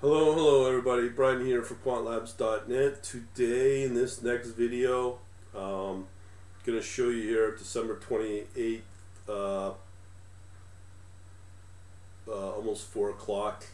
Hello, 0.00 0.32
hello 0.32 0.68
everybody. 0.68 1.08
Brian 1.08 1.44
here 1.44 1.60
for 1.60 1.74
quantlabs.net. 1.74 3.02
Today 3.02 3.82
in 3.82 3.94
this 3.94 4.22
next 4.22 4.50
video, 4.50 5.18
um, 5.56 6.06
going 6.64 6.78
to 6.78 6.82
show 6.82 7.08
you 7.08 7.22
here 7.22 7.56
December 7.56 7.96
28th, 7.96 8.82
uh, 9.28 9.70
uh, 9.70 9.72
almost 12.28 12.86
4 12.86 13.10
o'clock 13.10 13.64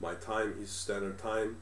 my 0.00 0.14
time, 0.14 0.54
East 0.60 0.80
Standard 0.80 1.16
Time. 1.16 1.58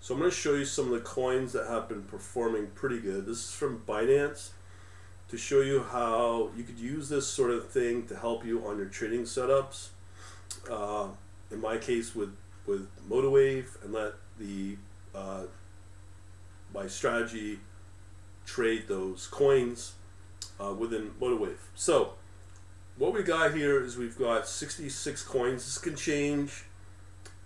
So 0.00 0.14
I'm 0.14 0.20
going 0.20 0.30
to 0.30 0.34
show 0.34 0.54
you 0.54 0.64
some 0.64 0.86
of 0.86 0.92
the 0.92 1.00
coins 1.00 1.52
that 1.52 1.66
have 1.66 1.90
been 1.90 2.04
performing 2.04 2.68
pretty 2.68 3.00
good. 3.00 3.26
This 3.26 3.44
is 3.44 3.50
from 3.50 3.82
Binance 3.86 4.52
to 5.28 5.36
show 5.36 5.60
you 5.60 5.82
how 5.82 6.48
you 6.56 6.64
could 6.64 6.78
use 6.78 7.10
this 7.10 7.26
sort 7.26 7.50
of 7.50 7.68
thing 7.68 8.06
to 8.06 8.16
help 8.16 8.46
you 8.46 8.66
on 8.66 8.78
your 8.78 8.86
trading 8.86 9.24
setups. 9.24 9.88
Uh, 10.70 11.08
in 11.50 11.60
my 11.60 11.76
case 11.76 12.14
with 12.14 12.30
with 12.66 12.88
MotiveWave 13.08 13.82
and 13.84 13.92
let 13.92 14.14
the 14.38 14.76
uh, 15.14 15.44
my 16.74 16.86
strategy 16.86 17.60
trade 18.44 18.84
those 18.88 19.26
coins 19.26 19.94
uh, 20.60 20.72
within 20.72 21.10
MotiveWave. 21.20 21.58
So 21.74 22.14
what 22.96 23.12
we 23.12 23.22
got 23.22 23.54
here 23.54 23.82
is 23.82 23.96
we've 23.96 24.18
got 24.18 24.48
66 24.48 25.22
coins. 25.22 25.64
This 25.64 25.78
can 25.78 25.96
change 25.96 26.64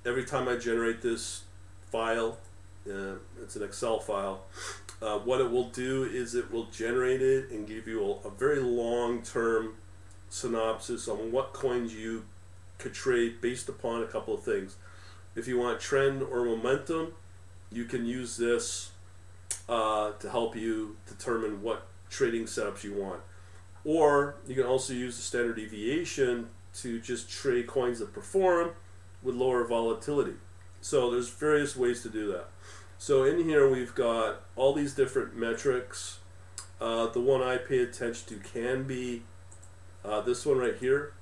every 0.05 0.25
time 0.25 0.49
I 0.49 0.57
generate 0.57 1.03
this 1.03 1.45
file. 1.91 2.39
Uh, 2.89 3.15
it's 3.43 3.57
an 3.57 3.63
Excel 3.63 4.01
file. 4.01 4.45
Uh, 5.03 5.19
what 5.19 5.41
it 5.41 5.51
will 5.51 5.69
do 5.69 6.05
is 6.05 6.35
it 6.35 6.51
will 6.51 6.67
generate 6.67 7.23
it 7.23 7.51
and 7.51 7.67
give 7.67 7.87
you 7.87 8.03
a, 8.05 8.29
a 8.29 8.31
very 8.31 8.61
long-term 8.61 9.75
synopsis 10.29 11.09
on 11.09 11.33
what 11.33 11.53
coins 11.53 11.95
you 11.95 12.25
could 12.79 12.95
trade 12.95 13.41
based 13.41 13.69
upon 13.69 14.03
a 14.03 14.07
couple 14.07 14.35
of 14.35 14.43
things. 14.43 14.77
If 15.35 15.47
you 15.47 15.59
want 15.59 15.81
trend 15.81 16.23
or 16.23 16.45
momentum, 16.45 17.15
you 17.71 17.85
can 17.85 18.05
use 18.05 18.37
this 18.37 18.91
uh, 19.69 20.13
to 20.13 20.31
help 20.31 20.57
you 20.57 20.97
determine 21.07 21.63
what 21.63 21.87
trading 22.09 22.45
setups 22.45 22.83
you 22.83 22.95
want. 22.95 23.21
Or 23.85 24.37
you 24.47 24.55
can 24.55 24.65
also 24.65 24.93
use 24.93 25.17
the 25.17 25.23
standard 25.23 25.57
deviation 25.57 26.49
to 26.75 27.01
just 27.01 27.31
trade 27.31 27.67
coins 27.67 28.01
that 28.01 28.13
perform 28.13 28.73
with 29.23 29.35
lower 29.35 29.65
volatility. 29.65 30.35
So 30.81 31.11
there's 31.11 31.29
various 31.29 31.77
ways 31.77 32.03
to 32.03 32.09
do 32.09 32.31
that. 32.33 32.49
So 32.99 33.25
in 33.25 33.45
here 33.45 33.69
we've 33.71 33.95
got 33.95 34.43
all 34.57 34.75
these 34.75 34.95
different 34.95 35.37
metrics. 35.37 36.19
Uh, 36.81 37.07
the 37.07 37.21
one 37.21 37.43
I 37.43 37.57
pay 37.57 37.79
attention 37.79 38.29
to 38.29 38.49
can 38.49 38.85
be 38.85 39.23
uh, 40.05 40.21
this 40.21 40.45
one 40.45 40.59
right 40.59 40.77
here. 40.77 41.13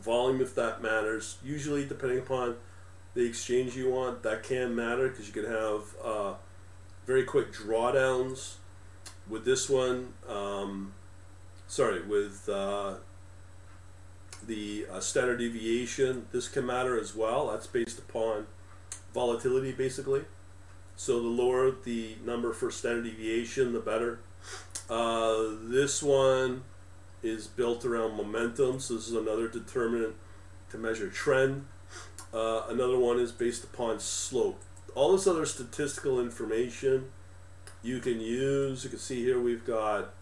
Volume 0.00 0.40
if 0.40 0.54
that 0.54 0.82
matters. 0.82 1.38
Usually 1.42 1.84
depending 1.84 2.18
upon 2.18 2.56
the 3.14 3.26
exchange 3.26 3.76
you 3.76 3.90
want, 3.90 4.22
that 4.22 4.42
can 4.42 4.74
matter 4.74 5.08
because 5.08 5.26
you 5.26 5.32
can 5.32 5.50
have 5.50 5.82
uh, 6.02 6.34
very 7.06 7.24
quick 7.24 7.52
drawdowns. 7.52 8.54
With 9.28 9.44
this 9.44 9.68
one, 9.68 10.14
um, 10.28 10.94
sorry, 11.68 12.02
with 12.02 12.48
uh, 12.48 12.94
the 14.46 14.86
uh, 14.90 15.00
standard 15.00 15.38
deviation, 15.38 16.26
this 16.32 16.48
can 16.48 16.66
matter 16.66 16.98
as 16.98 17.14
well. 17.14 17.50
That's 17.50 17.66
based 17.66 17.98
upon 17.98 18.46
volatility, 19.14 19.72
basically. 19.72 20.24
So 20.96 21.20
the 21.20 21.28
lower 21.28 21.70
the 21.70 22.16
number 22.24 22.52
for 22.52 22.70
standard 22.70 23.04
deviation, 23.04 23.72
the 23.72 23.80
better. 23.80 24.20
Uh, 24.90 25.54
this 25.62 26.02
one 26.02 26.64
is 27.22 27.46
built 27.46 27.84
around 27.84 28.16
momentum, 28.16 28.80
so 28.80 28.94
this 28.94 29.08
is 29.08 29.14
another 29.14 29.48
determinant 29.48 30.14
to 30.70 30.78
measure 30.78 31.08
trend. 31.08 31.66
Uh, 32.32 32.62
another 32.68 32.98
one 32.98 33.18
is 33.18 33.32
based 33.32 33.64
upon 33.64 34.00
slope. 34.00 34.60
All 34.94 35.12
this 35.12 35.26
other 35.26 35.46
statistical 35.46 36.20
information 36.20 37.10
you 37.82 38.00
can 38.00 38.20
use. 38.20 38.84
You 38.84 38.90
can 38.90 38.98
see 38.98 39.22
here 39.22 39.40
we've 39.40 39.66
got 39.66 40.14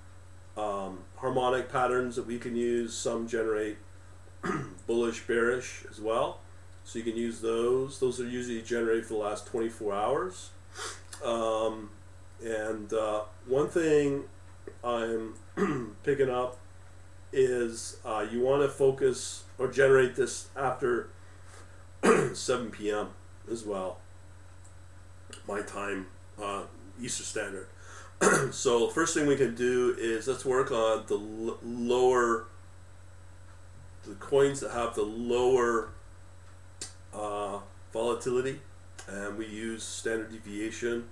um, 0.57 1.01
harmonic 1.17 1.71
patterns 1.71 2.17
that 2.17 2.27
we 2.27 2.39
can 2.39 2.57
use. 2.57 2.95
Some 2.95 3.29
generate 3.29 3.79
bullish, 4.87 5.27
bearish 5.27 5.85
as 5.91 6.01
well. 6.01 6.41
So 6.85 6.99
you 6.99 7.05
can 7.05 7.17
use 7.17 7.41
those. 7.41 8.01
Those 8.01 8.21
are 8.21 8.29
usually 8.29 8.63
generated 8.63 9.07
for 9.07 9.15
the 9.15 9.21
last 9.21 9.47
24 9.47 9.95
hours. 9.95 10.51
Um, 11.25 11.91
and 12.43 12.93
uh, 12.93 13.23
one 13.47 13.69
thing 13.69 14.25
I'm 14.83 15.35
picking 16.03 16.31
up 16.31 16.59
is 17.33 17.99
uh, 18.05 18.27
you 18.31 18.41
want 18.41 18.63
to 18.63 18.69
focus 18.69 19.45
or 19.59 19.69
generate 19.69 20.17
this 20.17 20.49
after 20.57 21.11
7 22.35 22.71
p.m. 22.71 23.09
as 23.51 23.65
well. 23.65 23.99
My 25.47 25.61
time, 25.63 26.07
uh, 26.43 26.63
Eastern 27.01 27.27
Standard. 27.27 27.69
so 28.53 28.89
first 28.89 29.15
thing 29.15 29.27
we 29.27 29.37
can 29.37 29.55
do 29.55 29.95
is 29.99 30.29
let's 30.29 30.45
work 30.45 30.71
on 30.71 31.05
the 31.07 31.17
l- 31.17 31.59
lower, 31.63 32.47
the 34.07 34.15
coins 34.15 34.61
that 34.61 34.73
have 34.73 34.95
the 34.95 35.03
lower 35.03 35.91
uh, 37.15 37.59
volatility, 37.93 38.61
and 39.09 39.39
we 39.39 39.47
use 39.47 39.83
standard 39.83 40.31
deviation. 40.31 41.05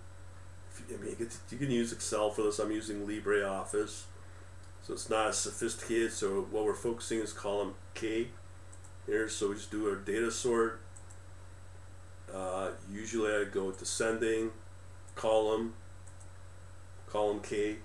I 0.88 1.02
mean, 1.02 1.16
you 1.50 1.58
can 1.58 1.70
use 1.70 1.92
Excel 1.92 2.30
for 2.30 2.42
this. 2.42 2.58
I'm 2.58 2.70
using 2.70 3.06
LibreOffice, 3.06 4.02
so 4.82 4.92
it's 4.92 5.10
not 5.10 5.28
as 5.28 5.38
sophisticated. 5.38 6.12
So 6.12 6.46
what 6.50 6.64
we're 6.64 6.74
focusing 6.74 7.18
is 7.18 7.32
column 7.32 7.74
K 7.94 8.28
here. 9.08 9.28
So 9.28 9.48
we 9.48 9.54
just 9.56 9.70
do 9.70 9.88
our 9.88 9.96
data 9.96 10.30
sort. 10.30 10.80
Uh, 12.32 12.70
usually 12.92 13.32
I 13.32 13.44
go 13.44 13.72
descending, 13.72 14.50
column, 15.14 15.74
column 17.08 17.40
K. 17.40 17.76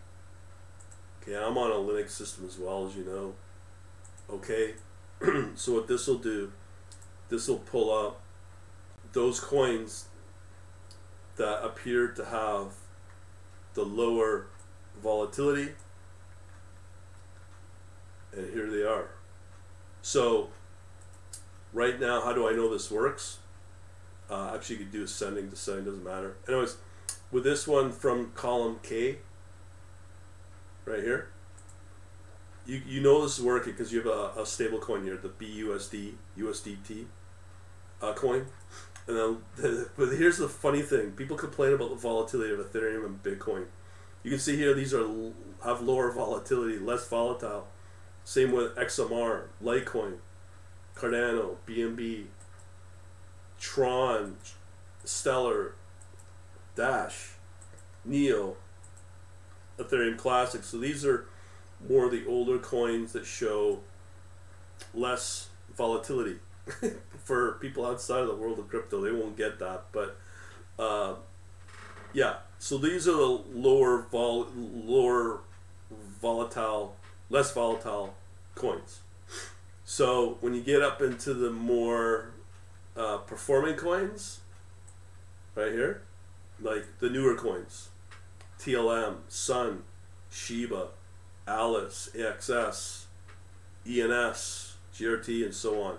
Okay, 1.22 1.36
I'm 1.36 1.58
on 1.58 1.72
a 1.72 1.76
Linux 1.76 2.10
system 2.10 2.46
as 2.46 2.60
well 2.60 2.86
as 2.86 2.96
you 2.96 3.06
know. 3.06 3.34
Okay, 4.30 4.74
so 5.56 5.74
what 5.74 5.88
this 5.88 6.06
will 6.08 6.18
do, 6.18 6.52
this 7.30 7.48
will 7.48 7.60
pull 7.60 7.92
up 7.92 8.22
those 9.14 9.40
coins 9.40 10.06
that 11.38 11.64
appear 11.64 12.10
to 12.10 12.26
have 12.26 12.74
the 13.74 13.84
lower 13.84 14.48
volatility. 15.02 15.72
And 18.36 18.52
here 18.54 18.70
they 18.70 18.84
are. 18.84 19.10
So 20.02 20.50
right 21.74 22.00
now, 22.00 22.22
how 22.22 22.34
do 22.34 22.48
I 22.48 22.54
know 22.54 22.72
this 22.72 22.90
works? 22.90 23.40
Uh, 24.30 24.52
actually, 24.56 24.78
you 24.78 24.84
could 24.86 24.92
do 24.92 25.04
ascending, 25.04 25.50
descending, 25.50 25.86
doesn't 25.86 26.04
matter. 26.04 26.38
Anyways, 26.48 26.78
with 27.32 27.44
this 27.44 27.68
one 27.68 27.92
from 27.92 28.32
column 28.32 28.80
K, 28.84 29.18
right 30.86 31.02
here, 31.02 31.30
you, 32.66 32.82
you 32.88 33.02
know 33.02 33.22
this 33.22 33.38
is 33.38 33.44
working 33.44 33.74
because 33.74 33.92
you 33.92 34.02
have 34.02 34.08
a, 34.08 34.42
a 34.42 34.46
stable 34.46 34.80
coin 34.80 35.04
here, 35.04 35.18
the 35.18 35.30
BUSD, 35.30 36.14
USDT 36.38 37.06
uh, 38.02 38.14
coin. 38.14 38.46
And 39.08 39.18
then, 39.18 39.38
the, 39.58 39.90
but 39.98 40.10
here's 40.10 40.38
the 40.38 40.48
funny 40.48 40.82
thing: 40.82 41.12
people 41.12 41.36
complain 41.36 41.74
about 41.74 41.90
the 41.90 41.96
volatility 41.96 42.54
of 42.54 42.60
Ethereum 42.60 43.06
and 43.06 43.22
Bitcoin. 43.22 43.66
You 44.24 44.30
can 44.30 44.40
see 44.40 44.56
here 44.56 44.74
these 44.74 44.94
are 44.94 45.06
have 45.64 45.82
lower 45.82 46.12
volatility, 46.12 46.78
less 46.78 47.08
volatile. 47.08 47.68
Same 48.24 48.54
with 48.54 48.74
XMR, 48.76 49.48
Litecoin, 49.62 50.20
Cardano, 51.04 51.56
BNB, 51.68 52.26
Tron, 53.60 54.38
Stellar, 55.04 55.76
Dash, 56.76 57.32
Neo, 58.06 58.56
Ethereum 59.78 60.18
Classic. 60.18 60.64
So 60.64 60.78
these 60.78 61.06
are 61.06 61.26
more 61.90 62.10
the 62.10 62.26
older 62.26 62.58
coins 62.58 63.12
that 63.14 63.26
show 63.26 63.82
less 64.94 65.50
volatility. 65.76 66.38
For 67.24 67.54
people 67.54 67.86
outside 67.86 68.22
of 68.22 68.28
the 68.28 68.36
world 68.36 68.60
of 68.60 68.70
crypto, 68.70 69.02
they 69.02 69.12
won't 69.12 69.36
get 69.36 69.60
that. 69.60 69.86
But 69.92 70.18
uh, 70.80 71.16
yeah, 72.14 72.38
so 72.60 72.78
these 72.78 73.08
are 73.08 73.16
the 73.16 73.42
lower 73.54 74.04
vol 74.10 74.48
lower 74.56 75.42
volatile, 76.22 76.96
less 77.30 77.54
volatile 77.54 78.16
coins. 78.56 79.02
So 79.94 80.38
when 80.42 80.56
you 80.56 80.64
get 80.64 80.82
up 80.82 81.04
into 81.04 81.36
the 81.36 81.52
more 81.52 82.32
uh, 82.98 83.18
performing 83.18 83.76
coins, 83.76 84.40
right 85.54 85.72
here, 85.72 86.02
like 86.60 86.98
the 86.98 87.12
newer 87.12 87.36
coins, 87.36 87.90
TLM, 88.58 89.18
Sun, 89.28 89.84
Shiba, 90.32 90.88
Alice, 91.46 92.10
AXS, 92.16 93.04
ENS, 93.88 94.78
GRT, 94.96 95.46
and 95.46 95.54
so 95.54 95.84
on. 95.84 95.98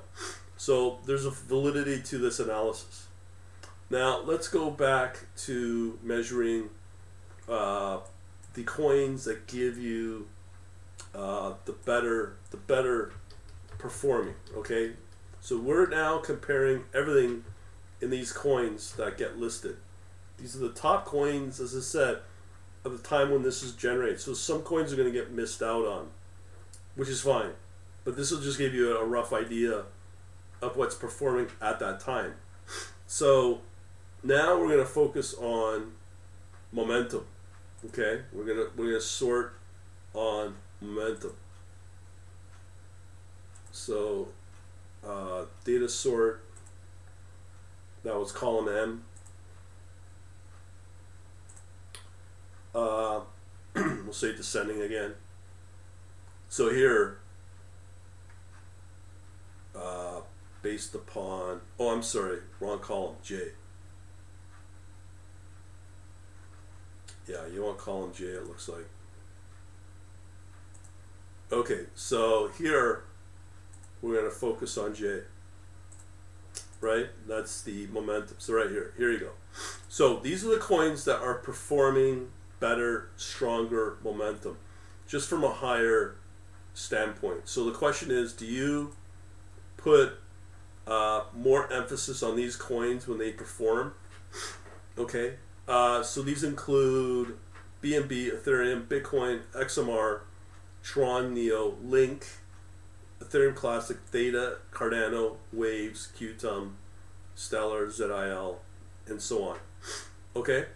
So 0.56 0.98
there's 1.06 1.24
a 1.24 1.30
validity 1.30 2.02
to 2.02 2.18
this 2.18 2.40
analysis. 2.40 3.06
Now 3.90 4.20
let's 4.22 4.48
go 4.48 4.72
back 4.72 5.18
to 5.44 6.00
measuring 6.02 6.70
uh, 7.48 8.00
the 8.54 8.64
coins 8.64 9.24
that 9.26 9.46
give 9.46 9.78
you 9.78 10.26
uh, 11.14 11.52
the 11.64 11.72
better 11.72 12.34
the 12.50 12.56
better 12.56 13.12
performing. 13.78 14.34
Okay, 14.56 14.92
so 15.40 15.58
we're 15.58 15.88
now 15.88 16.18
comparing 16.18 16.84
everything 16.94 17.44
in 18.00 18.10
these 18.10 18.32
coins 18.32 18.92
that 18.96 19.18
get 19.18 19.38
listed. 19.38 19.76
These 20.38 20.56
are 20.56 20.60
the 20.60 20.70
top 20.70 21.04
coins, 21.04 21.60
as 21.60 21.76
I 21.76 21.80
said, 21.80 22.18
at 22.84 22.92
the 22.92 22.98
time 22.98 23.30
when 23.30 23.42
this 23.42 23.62
is 23.62 23.72
generated. 23.72 24.20
So 24.20 24.34
some 24.34 24.62
coins 24.62 24.92
are 24.92 24.96
going 24.96 25.12
to 25.12 25.18
get 25.18 25.30
missed 25.30 25.62
out 25.62 25.86
on, 25.86 26.08
which 26.96 27.08
is 27.08 27.20
fine. 27.20 27.52
But 28.04 28.16
this 28.16 28.30
will 28.30 28.40
just 28.40 28.58
give 28.58 28.74
you 28.74 28.96
a 28.96 29.04
rough 29.04 29.32
idea 29.32 29.84
of 30.60 30.76
what's 30.76 30.94
performing 30.94 31.48
at 31.62 31.78
that 31.78 32.00
time. 32.00 32.34
So 33.06 33.60
now 34.22 34.58
we're 34.58 34.68
going 34.68 34.78
to 34.78 34.84
focus 34.84 35.34
on 35.34 35.92
momentum. 36.72 37.26
Okay, 37.86 38.22
we're 38.32 38.44
gonna 38.44 38.66
we're 38.76 38.86
gonna 38.86 39.00
sort 39.00 39.54
on 40.14 40.54
momentum. 40.80 41.34
So 43.74 44.28
uh, 45.04 45.46
data 45.64 45.88
sort 45.88 46.44
that 48.04 48.16
was 48.16 48.30
column 48.30 48.68
M. 48.68 49.04
Uh, 52.72 53.20
we'll 53.74 54.12
say 54.12 54.34
descending 54.34 54.80
again. 54.80 55.14
So 56.48 56.72
here, 56.72 57.18
uh, 59.74 60.20
based 60.62 60.94
upon, 60.94 61.60
oh, 61.80 61.90
I'm 61.90 62.04
sorry, 62.04 62.38
wrong 62.60 62.78
column, 62.78 63.16
J. 63.24 63.48
Yeah, 67.28 67.44
you 67.52 67.64
want 67.64 67.78
column 67.78 68.12
J, 68.14 68.24
it 68.26 68.46
looks 68.46 68.68
like. 68.68 68.86
Okay, 71.50 71.86
so 71.96 72.52
here 72.56 73.02
we're 74.04 74.12
going 74.12 74.30
to 74.30 74.30
focus 74.30 74.76
on 74.76 74.94
J. 74.94 75.20
Right? 76.82 77.06
That's 77.26 77.62
the 77.62 77.86
momentum. 77.86 78.36
So 78.38 78.52
right 78.52 78.68
here, 78.68 78.92
here 78.98 79.10
you 79.10 79.18
go. 79.18 79.30
So 79.88 80.18
these 80.18 80.44
are 80.44 80.50
the 80.50 80.58
coins 80.58 81.06
that 81.06 81.20
are 81.20 81.34
performing 81.34 82.28
better, 82.60 83.08
stronger 83.16 83.96
momentum, 84.04 84.58
just 85.06 85.28
from 85.28 85.42
a 85.42 85.50
higher 85.50 86.16
standpoint. 86.74 87.48
So 87.48 87.64
the 87.64 87.72
question 87.72 88.10
is, 88.10 88.34
do 88.34 88.44
you 88.44 88.94
put 89.78 90.18
uh, 90.86 91.22
more 91.34 91.72
emphasis 91.72 92.22
on 92.22 92.36
these 92.36 92.56
coins 92.56 93.08
when 93.08 93.18
they 93.18 93.32
perform? 93.32 93.94
Okay, 94.98 95.36
uh, 95.66 96.02
so 96.02 96.20
these 96.20 96.44
include 96.44 97.38
BNB, 97.82 98.32
Ethereum, 98.32 98.86
Bitcoin, 98.86 99.40
XMR, 99.54 100.20
Tron, 100.82 101.32
Neo, 101.32 101.76
Link, 101.82 102.26
Ethereum 103.24 103.54
Classic, 103.54 103.96
Theta, 104.06 104.58
Cardano, 104.70 105.36
Waves, 105.52 106.08
Qtum, 106.18 106.72
Stellar, 107.34 107.90
ZIL, 107.90 108.60
and 109.06 109.20
so 109.20 109.44
on. 109.44 109.58
Okay, 110.36 110.66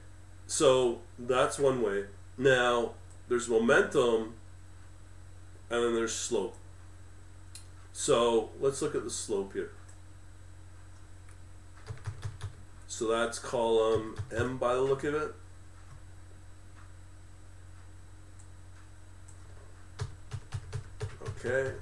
so 0.46 1.00
that's 1.18 1.58
one 1.58 1.82
way. 1.82 2.04
Now 2.36 2.92
there's 3.28 3.48
momentum, 3.48 4.34
and 5.70 5.84
then 5.84 5.94
there's 5.94 6.14
slope. 6.14 6.56
So 7.92 8.50
let's 8.60 8.80
look 8.80 8.94
at 8.94 9.04
the 9.04 9.10
slope 9.10 9.52
here. 9.52 9.70
So 12.86 13.08
that's 13.08 13.38
column 13.38 14.16
M 14.34 14.56
by 14.56 14.74
the 14.74 14.80
look 14.80 15.04
of 15.04 15.14
it. 15.14 15.34
Okay. 21.44 21.72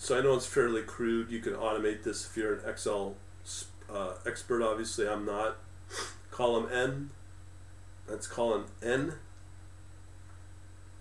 So 0.00 0.18
I 0.18 0.22
know 0.22 0.34
it's 0.34 0.46
fairly 0.46 0.82
crude. 0.82 1.30
You 1.30 1.40
can 1.40 1.52
automate 1.52 2.04
this 2.04 2.26
if 2.26 2.34
you're 2.34 2.54
an 2.54 2.68
Excel 2.68 3.16
uh, 3.92 4.14
expert. 4.26 4.62
Obviously, 4.62 5.06
I'm 5.06 5.26
not. 5.26 5.58
Column 6.30 6.68
N. 6.72 7.10
That's 8.08 8.26
column 8.26 8.66
N. 8.82 9.14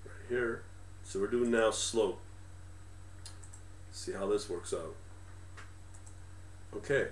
Right 0.04 0.28
here. 0.28 0.64
So 1.04 1.22
we're 1.22 1.28
doing 1.28 1.50
now 1.50 1.72
slope. 1.72 2.20
See 3.92 4.12
how 4.12 4.28
this 4.28 4.50
works 4.50 4.74
out. 4.74 4.96
Okay. 6.76 7.08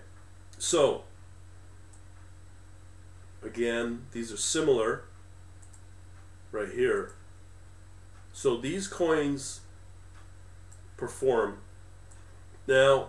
So 0.58 1.04
Again, 3.44 4.08
these 4.12 4.32
are 4.32 4.38
similar 4.38 5.04
right 6.52 6.70
here. 6.70 7.14
So 8.34 8.58
these 8.58 8.88
coins 8.88 9.62
perform. 10.98 11.60
Now, 12.68 13.08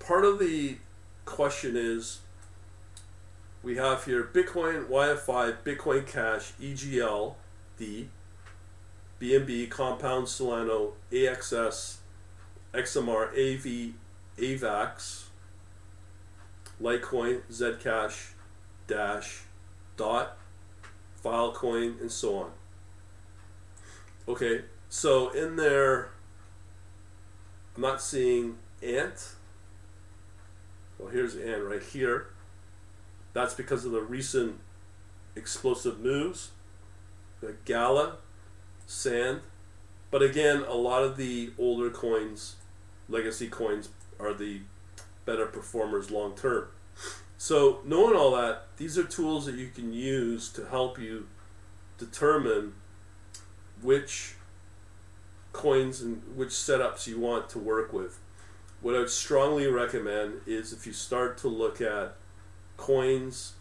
part 0.00 0.24
of 0.24 0.40
the 0.40 0.78
question 1.24 1.76
is 1.76 2.20
we 3.62 3.76
have 3.76 4.04
here 4.04 4.24
Bitcoin, 4.24 4.86
YFI, 4.88 5.58
Bitcoin 5.62 6.04
Cash, 6.06 6.52
EGL, 6.60 7.34
D, 7.78 8.08
BNB, 9.20 9.70
Compound, 9.70 10.26
Solana, 10.26 10.90
AXS, 11.12 11.98
XMR, 12.74 13.28
AV, 13.28 13.94
AVAX, 14.38 15.24
Litecoin, 16.82 17.42
Zcash, 17.50 18.30
Dash, 18.88 19.42
dot, 19.96 20.36
Filecoin, 21.22 22.00
and 22.00 22.10
so 22.10 22.38
on. 22.38 22.50
Okay, 24.26 24.62
so 24.88 25.28
in 25.30 25.56
there, 25.56 26.10
I'm 27.76 27.82
not 27.82 28.00
seeing 28.02 28.56
ant. 28.82 29.34
Well, 30.98 31.08
here's 31.08 31.36
ant 31.36 31.62
right 31.64 31.82
here. 31.82 32.28
That's 33.32 33.54
because 33.54 33.84
of 33.84 33.92
the 33.92 34.02
recent 34.02 34.60
explosive 35.36 36.00
moves. 36.00 36.50
The 37.40 37.54
Gala, 37.64 38.16
Sand. 38.86 39.40
But 40.10 40.22
again, 40.22 40.64
a 40.66 40.74
lot 40.74 41.02
of 41.02 41.16
the 41.16 41.52
older 41.58 41.90
coins, 41.90 42.56
legacy 43.08 43.48
coins, 43.48 43.88
are 44.18 44.34
the 44.34 44.62
better 45.24 45.46
performers 45.46 46.10
long 46.10 46.34
term. 46.34 46.68
So, 47.38 47.80
knowing 47.86 48.16
all 48.16 48.32
that, 48.32 48.66
these 48.76 48.98
are 48.98 49.04
tools 49.04 49.46
that 49.46 49.54
you 49.54 49.68
can 49.68 49.94
use 49.94 50.50
to 50.50 50.66
help 50.66 50.98
you 50.98 51.28
determine 51.96 52.74
which 53.80 54.34
coins 55.52 56.00
and 56.00 56.22
which 56.34 56.50
setups 56.50 57.06
you 57.06 57.18
want 57.18 57.48
to 57.50 57.58
work 57.58 57.92
with. 57.92 58.18
What 58.80 58.94
I 58.94 58.98
would 59.00 59.10
strongly 59.10 59.66
recommend 59.66 60.40
is 60.46 60.72
if 60.72 60.86
you 60.86 60.92
start 60.92 61.36
to 61.38 61.48
look 61.48 61.80
at 61.82 62.16
coins 62.78 63.54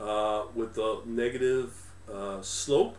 uh, 0.00 0.44
with 0.52 0.76
a 0.78 0.98
negative 1.04 1.80
uh, 2.12 2.42
slope. 2.42 2.96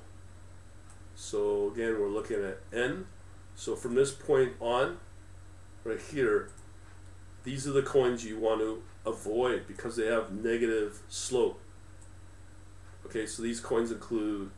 So, 1.15 1.71
again, 1.73 1.99
we're 1.99 2.07
looking 2.07 2.43
at 2.43 2.59
N. 2.71 3.07
So, 3.55 3.75
from 3.75 3.95
this 3.95 4.11
point 4.11 4.53
on, 4.61 4.99
right 5.83 5.99
here, 5.99 6.49
these 7.43 7.67
are 7.67 7.71
the 7.71 7.81
coins 7.81 8.23
you 8.23 8.39
want 8.39 8.61
to 8.61 8.83
avoid 9.05 9.67
because 9.67 9.97
they 9.97 10.05
have 10.07 10.31
negative 10.31 10.99
slope. 11.09 11.59
Okay, 13.05 13.25
so 13.25 13.41
these 13.41 13.59
coins 13.59 13.91
include 13.91 14.51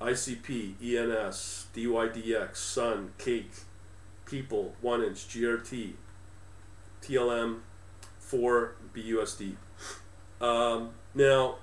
ICP, 0.00 0.74
ENS, 0.82 1.66
DYDX, 1.74 2.56
Sun, 2.56 3.12
Cake, 3.18 3.52
People, 4.26 4.74
1 4.80 5.02
inch, 5.04 5.28
GRT, 5.28 5.92
TLM, 7.02 7.60
4 8.18 8.76
BUSD. 8.94 9.54
Um, 10.40 10.90
now, 11.14 11.56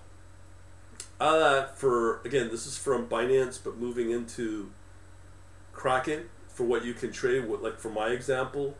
that, 1.20 1.77
for 1.77 2.22
again, 2.22 2.50
this 2.50 2.65
is 2.65 2.77
from 2.77 3.08
Binance, 3.08 3.60
but 3.63 3.77
moving 3.77 4.12
into 4.12 4.72
Kraken 5.72 6.29
for 6.48 6.63
what 6.63 6.86
you 6.86 6.93
can 6.93 7.12
trade. 7.12 7.48
With, 7.48 7.62
like 7.62 7.79
for 7.79 7.89
my 7.89 8.08
example, 8.08 8.75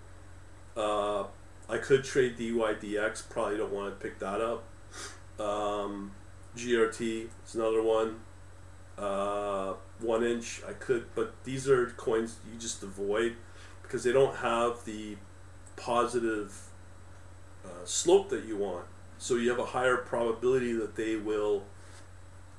uh, 0.76 1.26
I 1.70 1.78
could 1.78 2.04
trade 2.04 2.38
DYDX. 2.38 3.30
Probably 3.30 3.58
don't 3.58 3.74
want 3.74 3.98
to 3.98 4.04
pick 4.04 4.20
that 4.20 4.42
up. 4.42 4.64
Um, 5.40 6.12
GRT 6.56 7.28
is 7.46 7.56
another 7.56 7.82
one. 7.82 8.20
Uh, 8.98 9.74
one 10.00 10.24
inch 10.24 10.62
I 10.68 10.74
could, 10.74 11.08
but 11.16 11.34
these 11.44 11.68
are 11.68 11.88
coins 11.98 12.36
you 12.52 12.60
just 12.60 12.84
avoid 12.84 13.36
because 13.94 14.04
they 14.04 14.12
don't 14.12 14.38
have 14.38 14.84
the 14.86 15.16
positive 15.76 16.72
uh, 17.64 17.86
slope 17.86 18.28
that 18.30 18.44
you 18.44 18.58
want. 18.58 18.86
So 19.20 19.36
you 19.36 19.52
have 19.52 19.60
a 19.60 19.68
higher 19.68 19.98
probability 19.98 20.74
that 20.74 20.96
they 20.96 21.16
will 21.16 21.62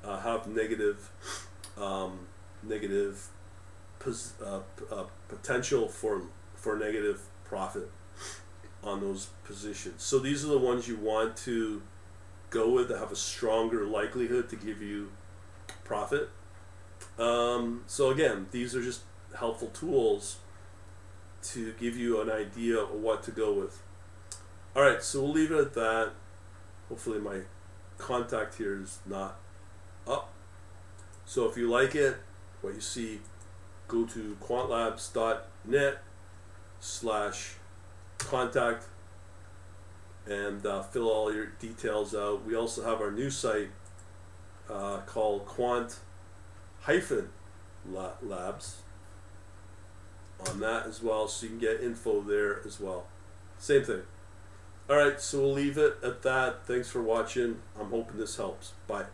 uh, 0.01 0.21
have 0.21 0.47
negative, 0.47 1.11
um, 1.77 2.27
negative 2.63 3.27
pos- 3.99 4.31
uh, 4.41 4.61
uh, 4.89 5.03
potential 5.27 5.89
for 5.89 6.21
for 6.55 6.77
negative 6.77 7.23
profit 7.43 7.91
on 8.81 9.01
those 9.01 9.27
positions. 9.43 10.03
So 10.03 10.19
these 10.19 10.45
are 10.45 10.47
the 10.47 10.57
ones 10.57 10.87
you 10.87 10.95
want 10.95 11.35
to 11.37 11.81
go 12.49 12.69
with 12.69 12.87
that 12.87 12.99
have 12.99 13.11
a 13.11 13.17
stronger 13.17 13.85
likelihood 13.85 14.47
to 14.51 14.55
give 14.55 14.81
you 14.81 15.11
profit. 15.83 16.29
Um, 17.19 17.83
so 17.87 18.09
again, 18.09 18.47
these 18.51 18.73
are 18.73 18.81
just 18.81 19.01
helpful 19.37 19.67
tools 19.67 20.37
to 21.53 21.73
give 21.73 21.95
you 21.97 22.21
an 22.21 22.29
idea 22.29 22.77
of 22.79 22.91
what 22.91 23.23
to 23.23 23.31
go 23.31 23.53
with. 23.53 23.81
All 24.75 24.81
right, 24.81 25.01
so 25.01 25.21
we'll 25.21 25.31
leave 25.31 25.51
it 25.51 25.59
at 25.59 25.73
that. 25.73 26.11
Hopefully, 26.89 27.19
my 27.19 27.41
contact 27.97 28.55
here 28.55 28.81
is 28.81 28.99
not 29.05 29.39
up. 30.07 30.33
So 31.25 31.49
if 31.49 31.57
you 31.57 31.69
like 31.69 31.95
it, 31.95 32.17
what 32.61 32.73
you 32.73 32.81
see, 32.81 33.21
go 33.87 34.05
to 34.05 34.37
quantlabs.net 34.41 36.03
slash 36.79 37.53
contact 38.17 38.85
and 40.27 40.65
uh, 40.65 40.81
fill 40.81 41.09
all 41.09 41.33
your 41.33 41.47
details 41.59 42.15
out. 42.15 42.45
We 42.45 42.55
also 42.55 42.83
have 42.83 43.01
our 43.01 43.11
new 43.11 43.29
site 43.29 43.69
uh, 44.69 44.99
called 45.05 45.45
Quant 45.45 45.95
hyphen 46.81 47.29
labs 47.91 48.77
on 50.49 50.59
that 50.59 50.85
as 50.87 51.01
well, 51.01 51.27
so 51.27 51.45
you 51.45 51.49
can 51.51 51.59
get 51.59 51.81
info 51.81 52.21
there 52.21 52.61
as 52.65 52.79
well. 52.79 53.05
Same 53.57 53.83
thing. 53.83 54.01
All 54.89 54.97
right, 54.97 55.19
so 55.19 55.39
we'll 55.39 55.53
leave 55.53 55.77
it 55.77 55.97
at 56.03 56.21
that. 56.21 56.65
Thanks 56.65 56.89
for 56.89 57.01
watching. 57.01 57.59
I'm 57.79 57.89
hoping 57.89 58.17
this 58.17 58.37
helps. 58.37 58.73
Bye. 58.87 59.05